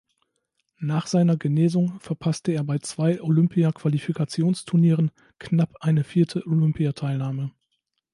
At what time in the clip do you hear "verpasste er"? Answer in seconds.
1.99-2.63